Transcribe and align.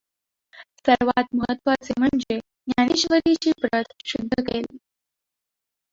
सर्वांत 0.79 1.35
महत्त्वाचे 1.35 1.93
म्हणजे 1.99 2.37
ज्ञानेश्वरीची 2.37 3.51
प्रत 3.61 3.93
शुद्ध 4.05 4.41
केली. 4.41 4.77